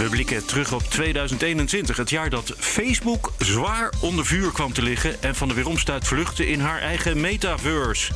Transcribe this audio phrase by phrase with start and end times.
[0.00, 5.22] We blikken terug op 2021, het jaar dat Facebook zwaar onder vuur kwam te liggen
[5.22, 8.12] en van de weeromstuit vluchtte in haar eigen metaverse.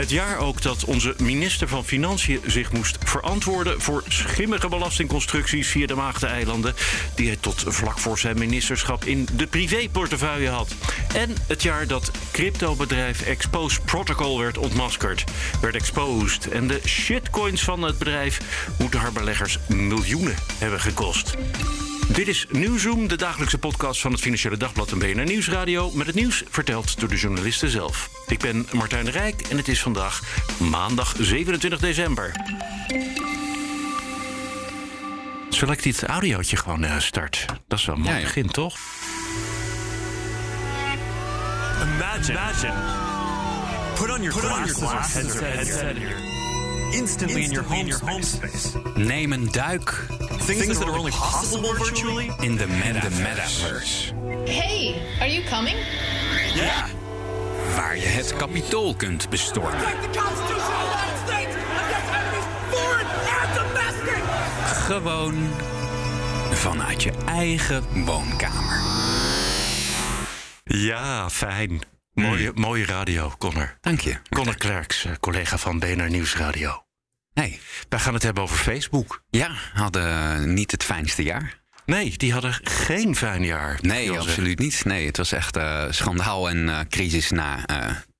[0.00, 5.86] Het jaar ook dat onze minister van Financiën zich moest verantwoorden voor schimmige belastingconstructies via
[5.86, 6.74] de Maagdeneilanden,
[7.14, 10.74] die hij tot vlak voor zijn ministerschap in de privéportefeuille had.
[11.14, 15.24] En het jaar dat cryptobedrijf Expose Protocol werd ontmaskerd,
[15.60, 16.48] werd exposed.
[16.48, 18.40] En de shitcoins van het bedrijf
[18.78, 21.34] moeten haar beleggers miljoenen hebben gekost.
[22.12, 25.90] Dit is Nieuwzoom, de dagelijkse podcast van het Financiële Dagblad en BNR Nieuwsradio.
[25.90, 28.10] Met het nieuws verteld door de journalisten zelf.
[28.26, 30.22] Ik ben Martijn de Rijk en het is vandaag
[30.58, 32.32] maandag 27 december.
[35.48, 37.44] Zal ik dit audiootje gewoon uh, start?
[37.68, 38.26] Dat is wel een mooi Ja, ja.
[38.26, 38.76] begin, toch?
[41.82, 42.32] Imagine.
[42.32, 42.74] Imagine.
[43.94, 46.49] Put on your Put on glasses, your glasses or or headset, headset here.
[46.92, 48.68] Instantly, in your home, home space.
[48.94, 50.06] Neem een duik
[50.46, 52.30] Things, that are only possible virtually.
[52.40, 54.12] in de metaverse.
[54.44, 55.76] Hey, are you coming?
[56.54, 56.84] Yeah.
[57.76, 59.78] Waar je het kapitool kunt bestormen.
[59.80, 63.06] the Constitution of the United States against enemies, foreign
[63.40, 64.22] and domestic!
[64.86, 65.48] Gewoon
[66.52, 68.80] vanuit je eigen woonkamer.
[70.64, 71.80] Ja, fijn.
[72.12, 73.78] Mooie, mooie radio, Connor.
[73.80, 74.16] Dank je.
[74.28, 76.84] Connor Klerks, eh, collega van BNR Nieuwsradio.
[77.32, 77.58] Hey,
[77.88, 79.22] Wij gaan het hebben over Facebook.
[79.30, 81.58] ja, hadden niet het fijnste jaar.
[81.86, 83.78] Nee, die hadden geen fijn jaar.
[83.82, 84.84] Nee, absoluut niet.
[84.84, 87.66] Nee, het was echt eh, schandaal en eh, crisis na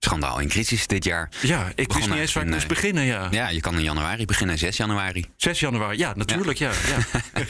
[0.04, 1.28] schandaal en crisis dit jaar.
[1.40, 3.28] Ja, ik wist niet eens waar ik in, moest eh, beginnen, ja.
[3.30, 5.24] Ja, je kan in januari beginnen, 6 januari.
[5.36, 6.70] 6 januari, ja, natuurlijk, ja.
[6.88, 7.20] ja.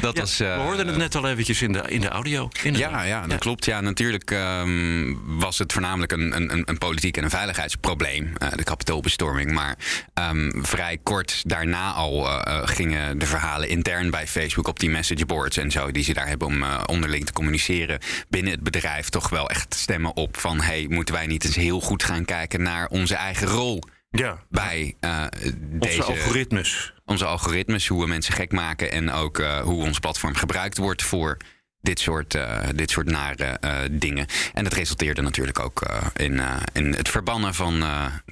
[0.00, 2.48] Dat Ja, was, eh, we hoorden het net al eventjes in de, in de audio.
[2.62, 2.90] inderdaad.
[2.90, 3.64] Ja, ja, dat klopt.
[3.64, 8.64] Ja, natuurlijk ehm, was het voornamelijk een, een, een politiek en een veiligheidsprobleem, eh, de
[8.64, 9.52] kapitoolbestorming.
[9.52, 9.76] Maar
[10.14, 12.24] ehm, vrij kort daarna al
[12.64, 16.46] gingen de verhalen intern bij Facebook op die messageboards en zo, die ze daar hebben
[16.48, 17.98] om onderling te communiceren
[18.28, 21.80] binnen het bedrijf, toch wel echt stemmen op van: hey, moeten wij niet eens heel
[21.80, 26.94] goed gaan kijken naar onze eigen rol Ja, bij eh, onze deze algoritmes.
[27.04, 31.02] onze algoritmes, hoe we mensen gek maken en ook eh, hoe ons platform gebruikt wordt
[31.02, 31.36] voor
[31.80, 33.58] dit soort, eh, dit soort nare
[33.90, 34.26] dingen.
[34.54, 35.86] En dat resulteerde natuurlijk ook
[36.16, 36.40] in,
[36.72, 37.84] in het verbannen van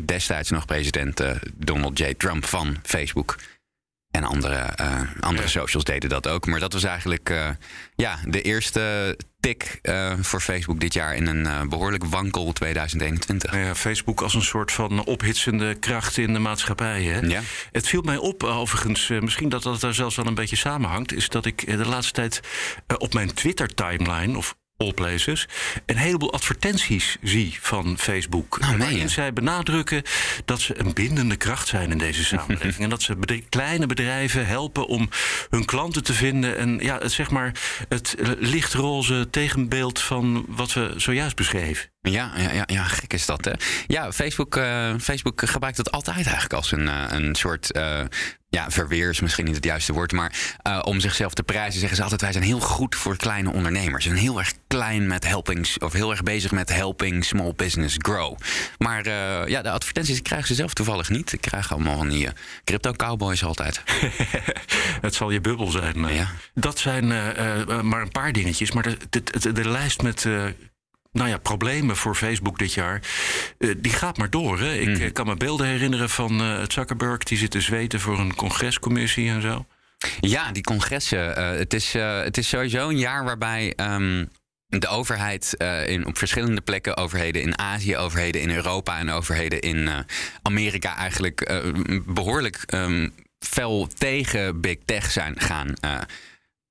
[0.04, 1.22] destijds nog president
[1.54, 2.14] Donald J.
[2.14, 3.36] Trump van Facebook.
[4.14, 6.46] En andere, eh, andere socials deden dat ook.
[6.46, 7.48] Maar dat was eigenlijk eh,
[7.94, 13.52] ja, de eerste tik eh, voor Facebook dit jaar in een eh, behoorlijk wankel 2021.
[13.52, 17.02] Nou ja, Facebook als een soort van ophitsende kracht in de maatschappij.
[17.02, 17.20] Hè?
[17.20, 17.40] Ja.
[17.72, 21.28] Het viel mij op, overigens, misschien dat dat daar zelfs wel een beetje samenhangt, is
[21.28, 22.40] dat ik de laatste tijd
[22.98, 25.48] op mijn Twitter-timeline of all places
[25.86, 28.58] een heleboel advertenties zie van Facebook.
[28.60, 30.02] Nou, zij benadrukken
[30.44, 32.78] dat ze een bindende kracht zijn in deze samenleving.
[32.84, 35.08] en dat ze kleine bedrijven helpen om
[35.50, 36.58] hun klanten te vinden.
[36.58, 37.52] En ja, het, zeg maar
[37.88, 41.88] het lichtroze tegenbeeld van wat we zojuist beschreven.
[42.00, 43.52] Ja, ja, ja, ja, gek is dat, hè?
[43.86, 47.72] Ja, Facebook, eh, Facebook gebruikt dat altijd eigenlijk als een, eh, een soort...
[47.72, 48.00] eh,
[48.54, 51.96] ja, verweer is misschien niet het juiste woord, maar eh, om zichzelf te prijzen zeggen
[51.96, 54.04] ze altijd: wij zijn heel goed voor kleine ondernemers.
[54.04, 58.36] Zijn heel erg klein met helpings, of heel erg bezig met helping small business grow.
[58.78, 61.32] Maar eh, ja, de advertenties krijgen ze zelf toevallig niet.
[61.32, 62.32] Ik krijg allemaal van die eh,
[62.64, 63.82] crypto cowboys altijd.
[65.00, 66.14] Het zal je bubbel zijn.
[66.14, 66.30] Ja.
[66.54, 67.06] Dat zijn
[67.86, 68.72] maar een paar dingetjes.
[68.72, 70.26] Maar de, de, de, de lijst met
[71.14, 73.00] nou ja, problemen voor Facebook dit jaar,
[73.58, 74.60] eh, die gaat maar door.
[74.60, 74.74] Hè?
[74.74, 78.34] Ik eh, kan me beelden herinneren van eh Zuckerberg, die zit te zweten voor een
[78.34, 79.66] congrescommissie en zo.
[80.20, 81.56] Ja, die congressen.
[81.58, 84.24] het, is, het is sowieso een jaar waarbij ehm,
[84.68, 85.54] de overheid
[85.86, 89.88] in, op verschillende plekken, overheden in Azië, overheden in Europa en overheden in
[90.42, 91.58] Amerika, eigenlijk eh,
[92.06, 93.08] behoorlijk ehm,
[93.38, 95.74] fel tegen big tech zijn gaan.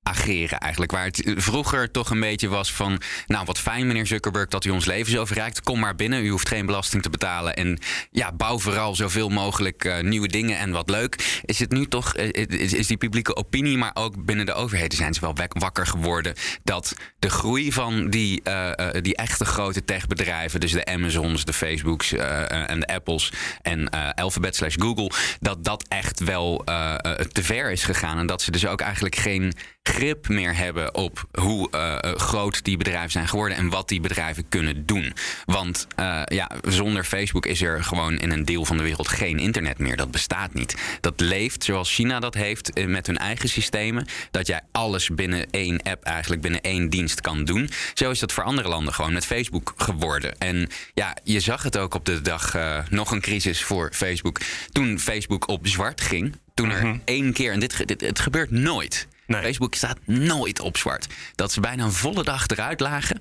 [0.04, 0.92] Eh, ageren eigenlijk.
[0.92, 3.00] Waar het vroeger toch een beetje was van...
[3.26, 5.60] nou, wat fijn meneer Zuckerberg dat u ons leven zo verrijkt.
[5.60, 7.54] Kom maar binnen, u hoeft geen belasting te betalen.
[7.54, 7.78] En
[8.10, 11.40] ja, bouw vooral zoveel mogelijk eh, nieuwe dingen en wat leuk.
[11.44, 12.28] Is het nu toch, eh,
[12.60, 13.78] is, is die publieke opinie...
[13.78, 16.34] maar ook binnen de overheden zijn ze wel wak- wakker geworden...
[16.64, 20.60] dat de groei van die, eh, eh, die echte grote techbedrijven...
[20.60, 23.32] dus de Amazons, de Facebooks eh, eh, en de Apples...
[23.62, 25.10] en eh, Alphabet slash Google...
[25.40, 28.18] dat dat echt wel eh, eh, te ver is gegaan.
[28.18, 29.52] En dat ze dus ook eigenlijk geen
[29.94, 34.00] grip meer hebben op hoe eh, eh, groot die bedrijven zijn geworden en wat die
[34.00, 35.12] bedrijven kunnen doen.
[35.44, 39.38] Want eh, ja, zonder Facebook is er gewoon in een deel van de wereld geen
[39.38, 39.96] internet meer.
[39.96, 40.76] Dat bestaat niet.
[41.00, 44.06] Dat leeft zoals China dat heeft met hun eigen systemen.
[44.30, 47.70] Dat jij alles binnen één app, eigenlijk binnen één dienst kan doen.
[47.94, 50.38] Zo is dat voor andere landen gewoon met Facebook geworden.
[50.38, 52.56] En ja, je zag het ook op de dag
[52.90, 54.40] nog een crisis voor Facebook.
[54.72, 56.36] Toen Facebook op zwart ging.
[56.54, 59.06] Toen er één keer, en dit, dit het gebeurt nooit.
[59.26, 61.06] Facebook staat nooit op zwart.
[61.34, 63.20] Dat ze bijna een volle dag eruit lagen.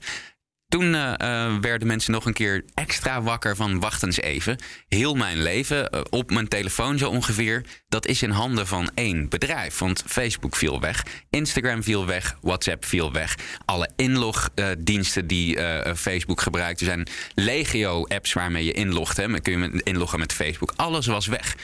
[0.73, 4.57] Toen eh, eh, werden mensen nog een keer extra wakker van wacht eens even.
[4.87, 9.29] Heel mijn leven, eh, op mijn telefoon zo ongeveer, dat is in handen van één
[9.29, 9.77] bedrijf.
[9.77, 13.37] Want Facebook viel weg, Instagram viel weg, WhatsApp viel weg.
[13.65, 15.57] Alle inlogdiensten die
[15.95, 16.79] Facebook gebruikt.
[16.79, 19.17] Er zijn legio-apps waarmee je inlogt.
[19.17, 20.73] Hè, kun je inloggen met Facebook.
[20.75, 21.55] Alles was weg.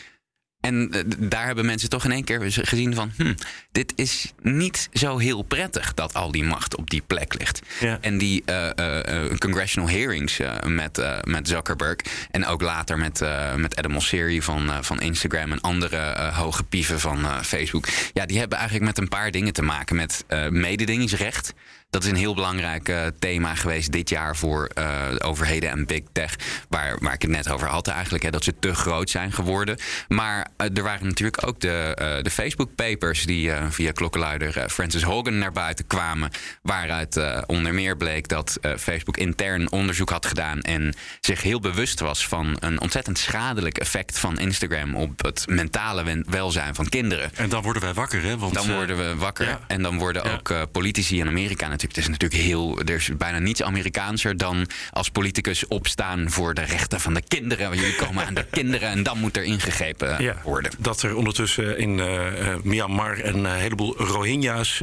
[0.62, 3.12] En eh, daar hebben mensen toch in één keer gezien van...
[3.18, 3.34] Hm,
[3.72, 7.62] dit is niet zo heel prettig dat al die macht op die plek ligt.
[7.80, 7.98] Ja.
[8.02, 11.96] En die eh, eh, congressional hearings met, met Zuckerberg...
[12.32, 13.24] en ook later met,
[13.56, 15.52] met Adam Mosseri van, van Instagram...
[15.52, 17.88] en andere hoge pieven van Facebook...
[18.14, 19.96] ja, die hebben eigenlijk met een paar dingen te maken.
[19.96, 21.54] Met mededingingsrecht...
[21.90, 25.86] Dat is een heel belangrijk eh, thema geweest dit jaar voor eh, de overheden en
[25.86, 26.36] big tech.
[26.70, 28.24] Waar, waar ik het net over had eigenlijk.
[28.24, 29.78] Hè, dat ze te groot zijn geworden.
[30.08, 35.38] Maar eh, er waren natuurlijk ook de, de Facebook papers die via klokkenluider Francis Hogan
[35.38, 36.30] naar buiten kwamen.
[36.62, 40.62] Waaruit onder meer bleek dat Facebook intern onderzoek had gedaan.
[40.62, 46.24] En zich heel bewust was van een ontzettend schadelijk effect van Instagram op het mentale
[46.30, 47.36] welzijn van kinderen.
[47.36, 48.38] En dan worden wij wakker, hè?
[48.38, 49.48] Want, Dan worden we wakker.
[49.48, 49.60] ja.
[49.68, 50.34] En dan worden Ja.
[50.34, 51.96] ook politici in Amerika natuurlijk.
[51.96, 52.80] Het is natuurlijk heel.
[52.86, 57.70] Er is bijna niets Amerikaanser dan als politicus opstaan voor de rechten van de kinderen.
[57.70, 60.72] Want jullie komen aan de kinderen en dan moet er ingegrepen Ja, worden.
[60.80, 64.82] dat er ondertussen in eh, eh, Myanmar een eh, heleboel Rohingya's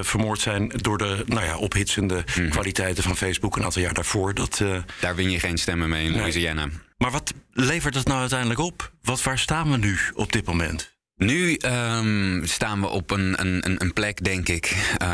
[0.00, 2.48] vermoord zijn door de nou ja, ophitsende Mhm.
[2.48, 4.34] kwaliteiten van Facebook een aantal jaar daarvoor.
[4.34, 4.62] Dat,
[5.00, 6.68] Daar win je geen stemmen mee in Louisiana.
[6.98, 8.92] maar wat levert dat nou uiteindelijk op?
[9.02, 10.91] Wat, waar staan we nu op dit moment?
[11.24, 14.76] Nu ehm, staan we op een, een, een- plek, denk ik.
[14.96, 15.08] eh,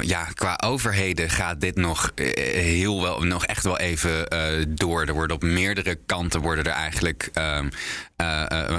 [0.00, 2.26] ja, qua overheden gaat dit nog eh,
[2.62, 5.02] heel wel, nog echt wel even eh, door.
[5.04, 7.68] Er worden op meerdere kanten worden er eigenlijk ehm,
[8.16, 8.78] eh, eh,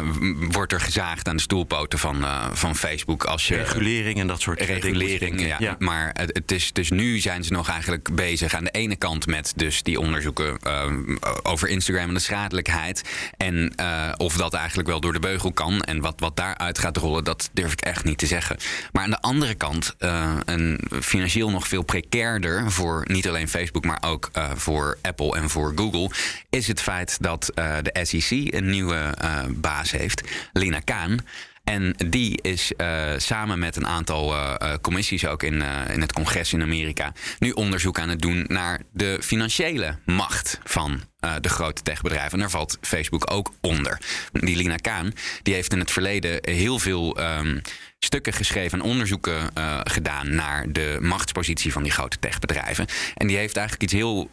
[0.51, 3.23] wordt er gezaagd aan de stoelpoten van, van Facebook.
[3.23, 4.73] Als je Regulering en dat soort dingen.
[4.81, 5.41] regulering.
[5.41, 5.55] Ja.
[5.59, 5.75] Ja.
[5.79, 9.27] Maar het, het is, dus nu zijn ze nog eigenlijk bezig aan de ene kant
[9.27, 13.01] met dus die onderzoeken ehm, over Instagram en de schadelijkheid.
[13.37, 13.73] En
[14.17, 15.81] of dat eigenlijk wel door de beugel kan.
[15.81, 18.57] En wat, wat daaruit gaat rollen, dat durf ik echt niet te zeggen.
[18.91, 23.85] Maar aan de andere kant, eh, een financieel nog veel precairder voor niet alleen Facebook,
[23.85, 26.09] maar ook eh, voor Apple en voor Google,
[26.49, 29.13] is het feit dat eh, de SEC een nieuwe
[29.49, 30.21] baas heeft,
[30.53, 31.19] Lina Kaan.
[31.65, 36.13] En die is eh, samen met een aantal eh, eh, commissies ook in, in het
[36.13, 41.01] congres in Amerika nu onderzoek aan het doen naar de financiële macht van
[41.41, 42.31] de grote techbedrijven.
[42.31, 43.99] En daar valt Facebook ook onder.
[44.31, 47.59] Die Lina Kaan die heeft in het verleden heel veel ehm,
[47.99, 49.51] stukken geschreven en onderzoeken
[49.83, 52.87] gedaan naar de machtspositie van die grote techbedrijven.
[53.15, 54.29] En die heeft eigenlijk iets heel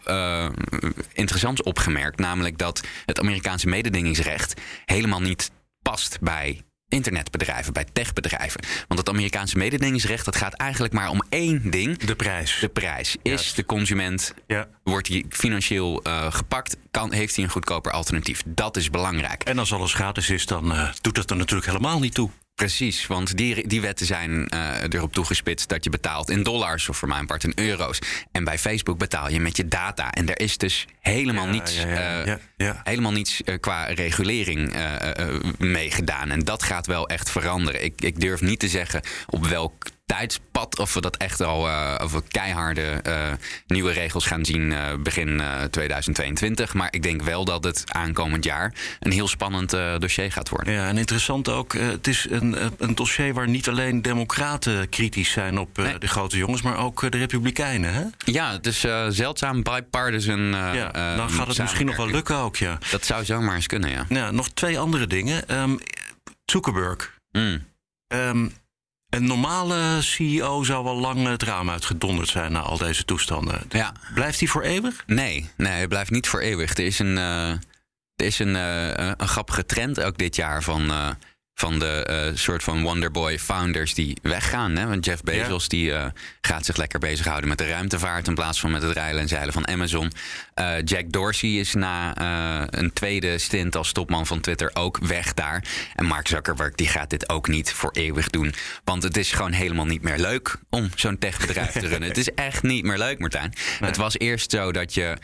[1.13, 5.51] interessants opgemerkt, namelijk dat het Amerikaanse mededingingsrecht helemaal niet
[5.83, 8.61] past bij internetbedrijven, bij techbedrijven.
[8.89, 11.99] Want het Amerikaanse mededingingsrecht dat gaat eigenlijk maar om één ding.
[11.99, 12.59] De prijs.
[12.61, 13.11] De prijs.
[13.11, 13.57] Is Juist.
[13.57, 14.69] de consument, Ja.
[14.85, 18.43] wordt hij financieel eh, gepakt, kan, heeft hij een goedkoper alternatief.
[18.47, 19.43] Dat is belangrijk.
[19.43, 22.31] En als alles gratis is, dan eh, doet dat er natuurlijk helemaal niet toe.
[22.63, 26.97] Precies, want die, die wetten zijn eh, erop toegespitst dat je betaalt in dollars of
[26.97, 27.99] voor mijn part in euro's.
[28.33, 30.11] En bij Facebook betaal je met je data.
[30.11, 32.71] En er is dus helemaal Ja, niets, ja, ja, eh.
[32.83, 36.31] Helemaal niets eh, qua regulering eh, eh, eh, mee gedaan.
[36.31, 37.85] En dat gaat wel echt veranderen.
[37.85, 39.85] Ik, ik durf niet te zeggen op welk
[40.17, 43.33] tijdspad of we dat echt al eh, of we keiharde eh,
[43.67, 46.75] nieuwe regels gaan zien eh, begin eh, 2022.
[46.75, 50.73] Maar ik denk wel dat het aankomend jaar een heel spannend dossier gaat worden.
[50.73, 55.59] Ja, en interessant ook, het is een, een dossier waar niet alleen democraten kritisch zijn
[55.59, 55.99] op Nee.
[55.99, 57.95] de grote jongens, maar ook de republikeinen.
[57.95, 58.05] Hè?
[58.25, 60.41] Ja, het is zeldzaam bipartisan.
[60.51, 62.79] Ja, dan gaat het misschien nog wel lukken ook, ja.
[62.91, 64.07] Dat zou zomaar eens kunnen, ja.
[64.09, 65.49] Nou, nog twee andere dingen.
[65.49, 65.77] Ehm,
[66.45, 67.19] Zuckerberg.
[67.33, 67.65] Mm.
[68.07, 68.49] Ehm,
[69.15, 73.61] een normale CEO zou al lang het raam uitgedonderd zijn na al deze toestanden.
[73.69, 75.03] Ja, Blijft hij voor eeuwig?
[75.07, 76.77] nee, nee, het blijft niet voor eeuwig.
[76.77, 77.49] Er is een, eh,
[78.17, 81.09] er is een, eh, een grappige trend ook dit jaar van, eh,
[81.63, 84.77] van de eh, soort van Wonderboy founders die weggaan.
[84.77, 84.87] Hè?
[84.87, 86.07] Want Jeff Bezos die, eh,
[86.41, 89.53] gaat zich lekker bezighouden met de ruimtevaart in plaats van met het rijlen en zeilen
[89.53, 90.13] van Amazon.
[90.55, 92.15] Eh, Jack Dorsey is na
[92.71, 95.65] een tweede stint als topman van Twitter ook weg daar.
[95.95, 98.55] En Mark Zuckerberg die gaat dit ook niet voor eeuwig doen.
[98.85, 102.09] Want het is gewoon helemaal niet meer leuk om zo'n techbedrijf te runnen.
[102.09, 103.53] Het is echt niet meer leuk, Martijn.
[103.81, 105.17] Het was eerst zo dat je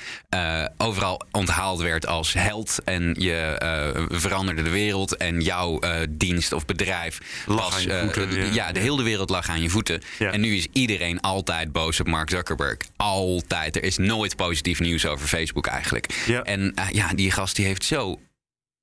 [0.77, 2.79] overal onthaald werd als held.
[2.85, 5.17] En je veranderde de wereld.
[5.17, 7.75] En jouw eh, dienst of bedrijf Lag was.
[7.75, 8.53] aan je eh, voeten, ja.
[8.53, 10.03] ja, de hele wereld lag aan je voeten.
[10.19, 10.33] Ja.
[10.33, 12.77] En nu is iedereen altijd boos op Mark Zuckerberg.
[12.97, 13.77] Altijd.
[13.77, 16.25] Er is nooit positief nieuws over Facebook eigenlijk.
[16.27, 16.43] Ja.
[16.43, 18.21] En eh, ja, die gast die heeft zo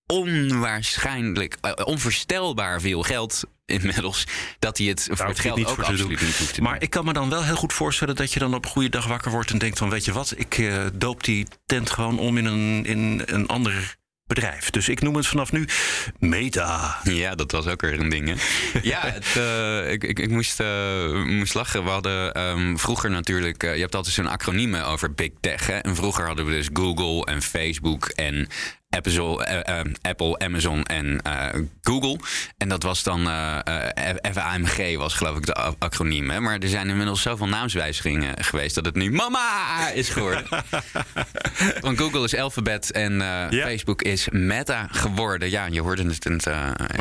[0.06, 4.28] onwaarschijnlijk, eh, onvoorstelbaar veel geld inmiddels.
[4.60, 6.28] Dat hij het voor het geld niet ook voor te absoluut doen.
[6.28, 8.54] niet hoeft te Maar ik kan me dan wel heel goed voorstellen dat je dan
[8.54, 11.24] op een goede dag wakker wordt en denkt van weet je wat, ik eh, doop
[11.24, 13.96] die tent gewoon om in een, in een ander
[14.28, 14.70] bedrijf.
[14.70, 15.68] Dus ik noem het vanaf nu
[16.20, 16.98] Meta.
[17.04, 18.28] Ja, dat was ook weer een ding.
[18.28, 18.36] Hè?
[18.82, 21.84] Ja, het, eh, ik, ik, ik moest, eh, moest lachen.
[21.84, 23.64] We hadden ehm, vroeger natuurlijk.
[23.64, 25.68] eh, je hebt altijd zo'n acroniemen over Big Tech.
[25.68, 25.78] Hè?
[25.78, 28.48] En vroeger hadden we dus Google en Facebook en
[28.96, 32.20] Apple, eh, eh, Apple Amazon en eh, Google.
[32.58, 33.20] En dat was dan
[34.34, 36.30] FAMG, was geloof ik de acroniem.
[36.30, 36.40] Hè?
[36.40, 40.44] Maar er zijn inmiddels zoveel naamswijzigingen geweest dat het nu Mama is geworden.
[41.82, 43.50] Want Google is Alphabet en Ja.
[43.50, 45.50] Facebook is Meta geworden.
[45.50, 46.46] Ja, je hoorde het in het,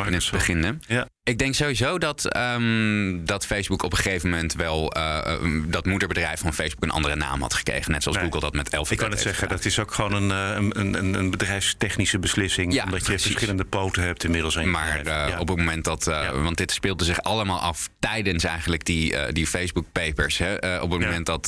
[0.05, 0.63] in het begin.
[0.63, 0.71] Hè?
[0.87, 1.07] Ja.
[1.27, 5.85] Ik denk sowieso dat, ehm, dat Facebook op een gegeven moment wel eh, eh, dat
[5.85, 7.91] moederbedrijf van Facebook een andere naam had gekregen.
[7.91, 8.25] Net zoals Nee.
[8.25, 9.57] Google dat met Alphabet Ik kan het zeggen, gedaan.
[9.57, 12.73] dat is ook gewoon een, eh, een, een, een bedrijfstechnische beslissing.
[12.73, 14.55] Ja, omdat je verschillende poten hebt inmiddels.
[14.55, 15.25] een Maar bedrijf.
[15.27, 15.39] eh, Ja.
[15.39, 16.05] op het moment dat.
[16.05, 16.31] Ja.
[16.41, 20.37] Want dit speelde zich allemaal af tijdens eigenlijk die, die Facebook-papers.
[20.37, 20.55] Hè?
[20.59, 21.45] Eh, op het moment dat,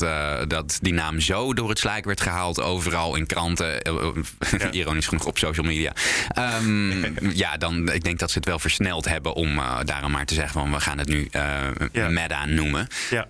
[0.48, 3.82] dat die naam zo door het slijk werd gehaald, overal in kranten,
[4.70, 5.92] ironisch genoeg op social media.
[6.28, 10.34] Ehm, ja, dan ik denk dat ze het wel versneld hebben om daarom maar te
[10.34, 12.08] zeggen van we gaan het nu eh Ja.
[12.08, 12.86] Meta noemen.
[13.10, 13.26] ja.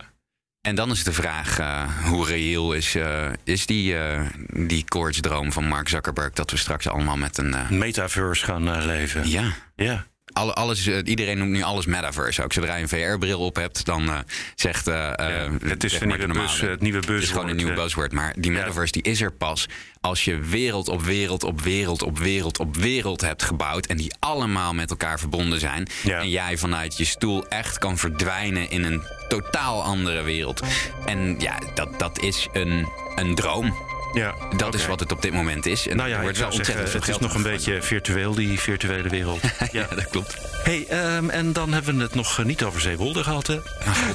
[0.60, 4.20] En dan is de vraag, eh, hoe reëel is, eh, is die, eh
[4.52, 6.32] die koortsdroom van Mark Zuckerberg...
[6.32, 7.54] dat we straks allemaal met een...
[7.54, 9.28] eh, Metaverse gaan eh, leven.
[9.28, 10.06] ja, Ja.
[10.32, 12.42] Alle, alles, eh, iedereen noemt nu alles metaverse.
[12.42, 14.18] Ook zodra je een VR-bril op hebt, dan eh,
[14.54, 14.86] zegt...
[14.86, 17.82] eh, Ja, het is zeg maar nieuwe het nieuwe Het is gewoon een buzzword, eh.
[17.82, 18.12] buzzword.
[18.12, 18.58] Maar die Ja.
[18.58, 19.66] metaverse die is er pas
[20.00, 23.86] als je wereld op wereld op wereld op wereld op wereld hebt gebouwd.
[23.86, 25.86] En die allemaal met elkaar verbonden zijn.
[26.02, 26.20] Ja.
[26.20, 30.62] En jij vanuit je stoel echt kan verdwijnen in een totaal andere wereld.
[31.06, 33.87] En ja, dat, dat is een, een droom.
[34.12, 34.34] Ja.
[34.56, 35.88] Dat is wat het op dit moment is.
[35.88, 38.60] En Nou ja, er wordt wel zeggen, veel het is nog een beetje virtueel, die
[38.60, 39.40] virtuele wereld.
[39.72, 40.36] Ja, dat klopt.
[40.62, 43.58] hey, ehm, en dan hebben we het nog eh, niet over Zeewolde gehad, hè?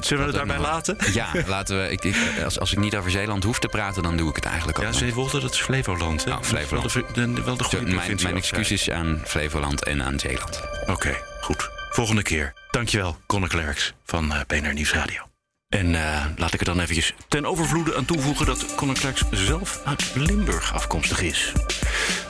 [0.02, 0.98] Zullen we het daarbij laten?
[1.14, 1.90] Ja, laten we.
[1.90, 4.46] Ik, ik, als, als ik niet over Zeeland hoef te praten, dan doe ik het
[4.46, 4.86] eigenlijk ook.
[4.86, 4.92] Ja.
[4.92, 6.26] Zeewolde, dat is Flevoland.
[6.26, 6.32] Hè?
[6.32, 6.94] Oh, Flevoland.
[6.94, 10.62] Wel de, wel de Zo, goede mijn, mijn excuses aan Flevoland en aan Zeeland.
[10.86, 11.70] Oké, goed.
[11.90, 12.54] Volgende keer.
[12.72, 15.33] Dankjewel, Conor Klerks van eh BNR Nieuwsradio.
[15.74, 18.46] En eh, laat ik er dan eventjes ten overvloede aan toevoegen...
[18.46, 18.98] dat Conor
[19.32, 21.52] zelf uit Limburg afkomstig is.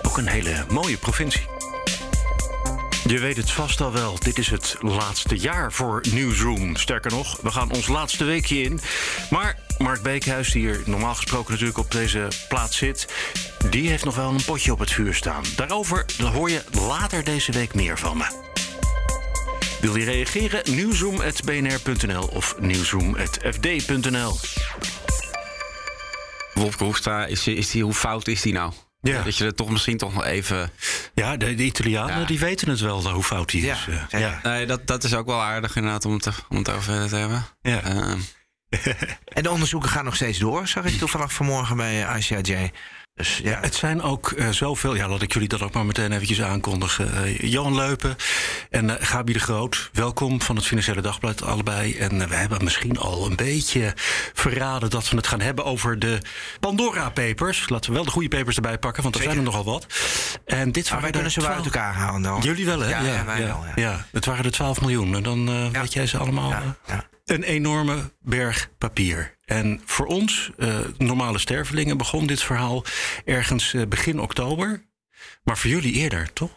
[0.02, 1.46] Ook een hele mooie provincie.
[3.08, 6.76] Je weet het vast al wel, dit is het laatste jaar voor Newsroom.
[6.76, 8.80] Sterker nog, we gaan ons laatste weekje in.
[9.30, 13.08] Maar Mark Beekhuis, die hier normaal gesproken natuurlijk op deze plaats zit...
[13.70, 15.44] die heeft nog wel een potje op het vuur staan.
[15.56, 18.53] Daarover hoor je later deze week meer van me.
[19.84, 20.62] Wil je reageren?
[20.76, 24.38] Nieuwsroom.bnr.nl of nieuwsroom.fd.nl.
[26.54, 28.74] Wopke Hoefstra, is, is die, hoe fout is die nou?
[29.02, 29.22] Ja.
[29.24, 30.72] Dat je er toch misschien toch nog even...
[31.14, 32.26] Ja, de, de Italianen Ja.
[32.26, 33.88] die weten het wel, hoe fout die Ja, is.
[34.10, 34.20] eh.
[34.20, 34.40] ja.
[34.44, 37.46] Nee, dat, dat is ook wel aardig inderdaad om het, om het over te hebben.
[37.62, 37.82] Ja.
[37.84, 38.20] Ehm,
[39.34, 42.72] En de onderzoeken gaan nog steeds door, zag ik toevallig vanmorgen bij ICIJ.
[43.16, 44.96] Dus ja, Het zijn ook eh, zoveel.
[44.96, 47.24] Ja, laat ik jullie dat ook maar meteen eventjes aankondigen.
[47.24, 48.16] Eh, Johan Leupen
[48.70, 49.90] en eh Gabi de Groot.
[49.92, 51.98] Welkom van het Financiële Dagblad allebei.
[51.98, 53.94] En we hebben misschien al een beetje
[54.34, 56.22] verraden dat we het gaan hebben over de
[56.60, 57.70] Pandora Papers.
[57.70, 59.86] Laten we wel de goede papers erbij pakken, want er zijn er nogal wat.
[60.46, 62.42] En dit maar waren wij kunnen ze wel uit 12 elkaar halen dan.
[62.42, 62.90] Jullie wel, hè?
[62.90, 64.06] Ja, ja, wij ja, wel, ja.
[64.12, 65.16] het waren er 12 miljoen.
[65.16, 66.50] En dan weet jij ze allemaal.
[66.86, 67.12] Ja.
[67.34, 69.38] Een enorme berg papier.
[69.46, 72.84] En voor ons, eh, normale stervelingen, begon dit verhaal
[73.26, 74.84] ergens eh, begin oktober.
[75.44, 76.52] Maar voor jullie eerder, toch?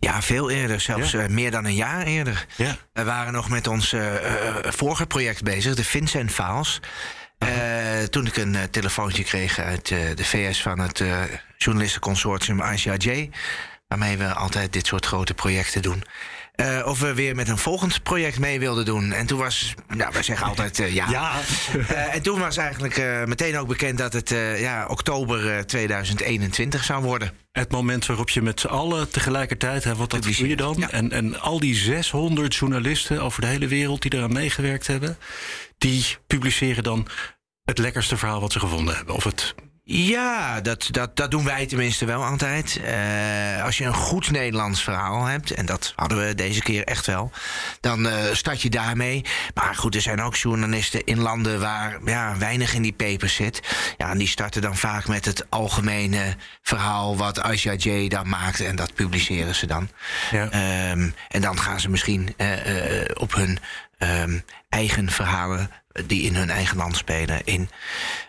[0.00, 1.22] Ja, veel eerder, zelfs Ja.
[1.22, 2.46] eh, meer dan een jaar eerder.
[2.56, 2.76] Ja.
[2.92, 3.94] We waren nog met ons
[4.62, 6.80] vorige project bezig, de Vincent Files.
[8.10, 11.02] Toen ik een telefoontje kreeg uit de VS van het
[11.56, 13.30] journalistenconsortium ICIJ,
[13.88, 16.02] waarmee we altijd dit soort grote projecten doen.
[16.58, 19.12] Eh, of we weer met een volgend project mee wilden doen.
[19.12, 21.10] En toen was, nou, wij zeggen altijd eh, ja.
[21.10, 21.32] Ja.
[21.88, 27.02] Eh, en toen was eigenlijk meteen ook bekend dat het ja, oktober eh, 2021 zou
[27.02, 27.32] worden.
[27.52, 30.74] Het moment waarop je met z'n allen tegelijkertijd, hè, wat dat doe je dan?
[30.78, 30.90] ja.
[30.90, 35.18] En, en al die 600 journalisten over de hele wereld die eraan meegewerkt hebben,
[35.78, 37.06] die publiceren dan
[37.64, 39.14] het lekkerste verhaal wat ze gevonden hebben.
[39.14, 39.54] Of het
[39.90, 42.80] Ja, dat, dat, dat doen wij tenminste wel altijd.
[42.84, 47.06] Eh, als je een goed Nederlands verhaal hebt, en dat hadden we deze keer echt
[47.06, 47.30] wel,
[47.80, 49.24] dan eh, start je daarmee.
[49.54, 53.60] Maar goed, er zijn ook journalisten in landen waar ja, weinig in die papers zit.
[53.96, 58.60] Ja, en die starten dan vaak met het algemene verhaal wat Aisha J dan maakt,
[58.60, 59.88] en dat publiceren ze dan.
[60.30, 60.50] Ja.
[60.50, 62.46] Ehm, en dan gaan ze misschien eh,
[63.14, 63.58] op hun
[63.98, 64.38] ehm,
[64.68, 65.70] eigen verhalen
[66.06, 67.70] die in hun eigen land spelen in.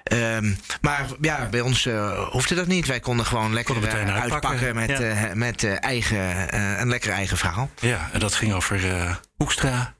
[0.03, 2.85] Ehm, maar ja, bij ons eh, hoefde dat niet.
[2.85, 4.99] Wij konden gewoon lekker Konden eh, uitpakken, uitpakken met, ja.
[4.99, 7.69] eh, met eh, eigen, eh, een lekker eigen verhaal.
[7.79, 9.93] Ja, en dat ging over eh, Hoekstra.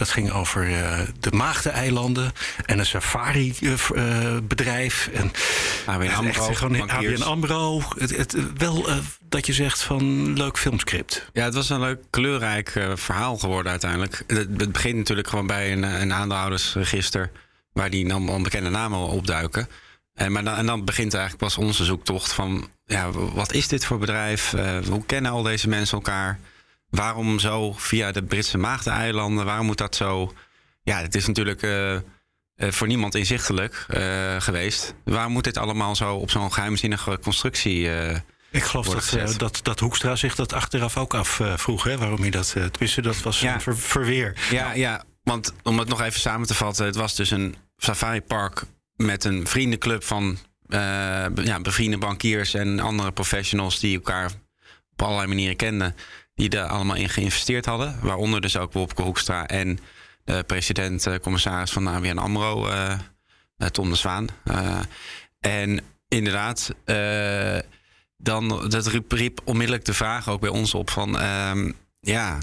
[0.00, 2.32] Dat ging over eh, de Maagdeneilanden
[2.66, 5.10] en een safari-bedrijf.
[5.12, 5.32] en
[5.86, 6.90] ABN AMRO, gewoon.
[6.90, 7.82] ABN AMRO.
[7.98, 8.96] Het, het, wel eh,
[9.30, 11.28] dat je zegt van leuk filmscript.
[11.32, 14.24] Ja, het was een leuk kleurrijk eh, verhaal geworden uiteindelijk.
[14.26, 17.30] Het, het begint natuurlijk gewoon bij een, eh, een aandeelhoudersregister...
[17.72, 19.68] waar die dan onbekende namen opduiken.
[20.14, 22.68] En, maar dan, en dan begint eigenlijk pas onze zoektocht van...
[22.86, 24.52] Ja, wat is dit voor bedrijf?
[24.52, 26.38] Eh, hoe kennen al deze mensen elkaar?
[26.90, 29.44] Waarom zo via de Britse Maagdeneilanden?
[29.44, 30.32] Waarom moet dat zo...
[30.82, 32.00] Ja, het is natuurlijk eh, eh,
[32.56, 34.94] voor niemand inzichtelijk eh, geweest.
[35.04, 37.88] Waarom moet dit allemaal zo op zo'n geheimzinnige constructie...
[38.52, 41.84] Ik geloof dat, dat, dat Hoekstra zich dat achteraf ook afvroeg.
[41.84, 42.50] hè, waarom hij dat...
[42.52, 43.54] tenminste, dat was Ja.
[43.54, 44.36] een ver- verweer.
[44.50, 48.62] Ja, ja, want om het nog even samen te vatten, het was dus een safaripark
[48.96, 50.38] met een vriendenclub van
[51.34, 54.30] ja, bevriende bankiers en andere professionals die elkaar
[54.92, 55.96] op allerlei manieren kenden,
[56.40, 57.98] die daar allemaal in geïnvesteerd hadden.
[58.02, 59.78] Waaronder dus ook Wopke Hoekstra en
[60.24, 62.92] de president-commissaris van ABN AMRO, eh,
[63.56, 64.28] eh, Tom de Zwaan.
[64.44, 64.80] Eh,
[65.40, 67.58] en inderdaad, eh,
[68.16, 71.18] dan, dat riep, riep onmiddellijk de vraag ook bij ons op van...
[71.18, 72.38] ehm, ja,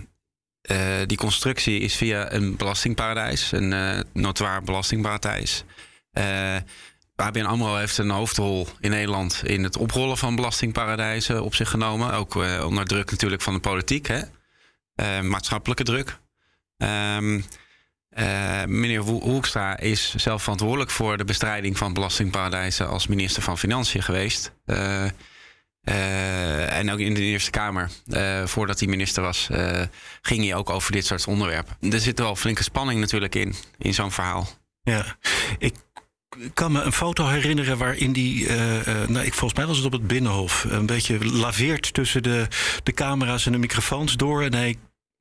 [0.62, 5.63] eh, die constructie is via een belastingparadijs, een eh notoire belastingparadijs.
[7.17, 12.13] ABN AMRO heeft een hoofdrol in Nederland in het oprollen van belastingparadijzen op zich genomen.
[12.13, 14.21] Ook eh, onder druk natuurlijk van de politiek, hè?
[14.95, 16.19] Eh, maatschappelijke druk.
[16.77, 17.41] Ehm,
[18.09, 24.03] eh, meneer Hoekstra is zelf verantwoordelijk voor de bestrijding van belastingparadijzen als minister van Financiën
[24.03, 24.51] geweest.
[25.83, 27.89] En ook in de Eerste Kamer,
[28.45, 29.50] voordat hij minister was,
[30.21, 31.91] ging hij ook over dit soort onderwerpen.
[31.91, 34.47] Er zit wel flinke spanning natuurlijk in, in zo'n verhaal.
[34.84, 35.17] Ja,
[35.58, 35.73] ik
[36.54, 39.86] kan me een foto herinneren waarin die, eh, eh, nou, ik, volgens mij was het
[39.86, 42.47] op het Binnenhof, een beetje laveert tussen de,
[42.84, 44.43] de camera's en de microfoons door.
[44.43, 44.76] En hij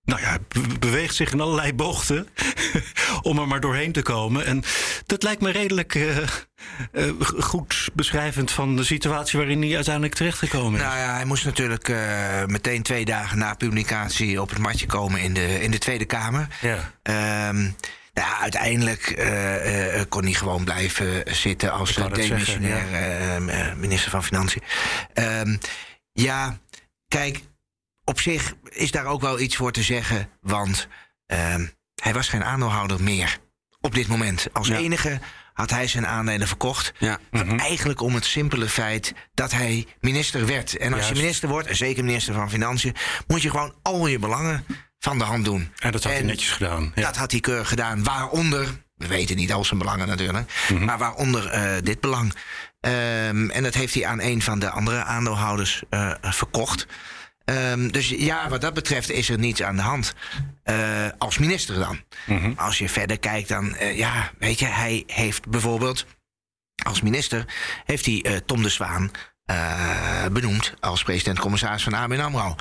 [0.05, 2.29] nou ja, be- beweegt zich in allerlei bochten
[3.23, 4.45] om er maar doorheen te komen.
[4.45, 4.63] En
[5.07, 10.87] dat lijkt me redelijk eh, goed beschrijvend van de situatie waarin hij uiteindelijk terechtgekomen is.
[10.87, 11.89] Nou ja, hij moest natuurlijk
[12.47, 16.49] meteen twee dagen na publicatie op het matje komen in de, in de Tweede Kamer.
[16.61, 16.93] ja.
[17.03, 17.69] Ehm,
[18.21, 23.37] ja, uiteindelijk eh, eh, kon hij gewoon blijven zitten als eh, zeggen, demissionair eh,
[23.71, 24.63] eh, minister van Financiën.
[25.15, 25.57] Ehm,
[26.13, 26.59] ja,
[27.09, 27.41] kijk,
[28.05, 30.89] op zich is daar ook wel iets voor te zeggen, want
[31.27, 31.67] ehm,
[32.03, 33.39] hij was geen aandeelhouder meer
[33.81, 34.47] op dit moment.
[34.53, 34.77] Als Ja.
[34.77, 35.21] enige
[35.53, 36.93] had hij zijn aandelen verkocht.
[36.99, 37.19] Ja.
[37.57, 40.77] Eigenlijk om het simpele feit dat hij minister werd.
[40.77, 41.09] En als Juist.
[41.17, 42.95] je minister wordt, en zeker minister van Financiën,
[43.27, 44.65] moet je gewoon al je belangen
[45.07, 45.73] van de hand doen.
[45.79, 46.93] En dat had hij netjes gedaan.
[46.95, 47.03] Ja.
[47.03, 48.03] Dat had hij keurig gedaan.
[48.05, 50.85] Waaronder, we weten niet al zijn belangen natuurlijk, Mhm.
[50.85, 52.35] maar waaronder eh, dit belang.
[52.81, 56.87] Ehm, en dat heeft hij aan een van de andere aandeelhouders eh, verkocht.
[57.45, 60.15] Ehm, dus ja, wat dat betreft is er niets aan de hand.
[60.63, 60.77] Eh,
[61.19, 62.01] als minister dan.
[62.27, 62.53] Mhm.
[62.57, 66.07] Als je verder kijkt, dan, ja, weet je, hij heeft bijvoorbeeld
[66.85, 67.45] als minister
[67.85, 69.11] heeft hij Tom de Zwaan
[70.33, 72.55] benoemd als president-commissaris van ABN AMRO.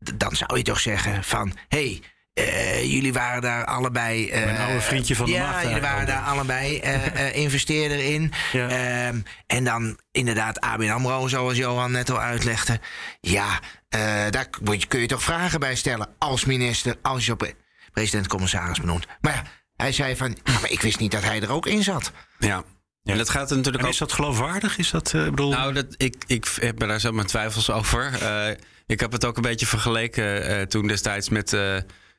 [0.00, 2.00] Dan zou je toch zeggen van, hé,
[2.34, 4.30] hey, jullie waren daar allebei...
[4.30, 8.32] eh, Mijn oude vriendje van de Ja, jullie waren daar allebei eh, eh, investeerder in.
[8.52, 8.68] Ja.
[8.68, 12.80] Ehm, en dan inderdaad ABN AMRO, zoals Johan net al uitlegde.
[13.20, 14.46] Ja, eh, daar
[14.88, 17.54] kun je toch vragen bij stellen als minister, als je op pre-
[17.92, 19.06] president-commissaris benoemt.
[19.20, 19.42] Maar ja,
[19.76, 22.12] hij zei van, ja, maar ik wist niet dat hij er ook in zat.
[22.38, 22.62] Ja.
[23.04, 24.78] En dat gaat natuurlijk En ook is dat geloofwaardig?
[24.78, 28.18] Is dat, eh, bedoel, Nou, dat, ik, ik heb daar zo mijn twijfels over.
[28.90, 31.76] Ik heb het ook een beetje vergeleken eh, toen destijds met eh,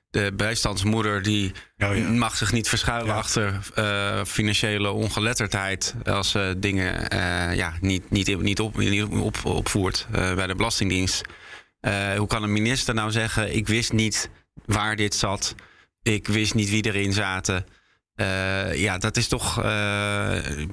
[0.09, 1.21] de bijstandsmoeder.
[1.21, 2.09] Die Oh, ja.
[2.09, 3.13] mag zich niet verschuilen Ja.
[3.19, 5.95] achter eh, financiële ongeletterdheid.
[6.03, 7.17] Als ze dingen
[7.55, 11.21] ja, niet, niet, niet, op, niet op, opvoert bij de Belastingdienst.
[12.17, 14.29] Hoe kan een minister nou zeggen: Ik wist niet
[14.65, 15.55] waar dit zat.
[16.03, 17.65] Ik wist niet wie erin zaten.
[18.73, 19.53] Ja, dat is toch